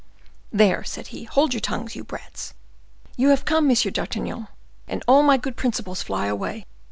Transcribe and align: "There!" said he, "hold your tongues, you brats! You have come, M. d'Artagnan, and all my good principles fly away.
"There!" 0.51 0.83
said 0.83 1.09
he, 1.09 1.25
"hold 1.25 1.53
your 1.53 1.61
tongues, 1.61 1.95
you 1.95 2.03
brats! 2.03 2.55
You 3.17 3.29
have 3.29 3.45
come, 3.45 3.69
M. 3.69 3.75
d'Artagnan, 3.75 4.47
and 4.87 5.03
all 5.07 5.21
my 5.21 5.37
good 5.37 5.55
principles 5.55 6.01
fly 6.01 6.25
away. 6.25 6.65